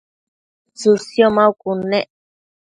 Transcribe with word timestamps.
tsësio 0.77 1.27
maucud 1.35 1.79
nec 1.91 2.09